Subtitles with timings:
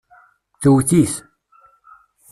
[0.61, 1.13] Tewwet-it.